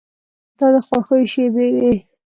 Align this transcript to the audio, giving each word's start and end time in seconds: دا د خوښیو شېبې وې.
دا 0.57 0.65
د 0.73 0.75
خوښیو 1.05 1.31
شېبې 1.33 1.67
وې. 1.77 1.93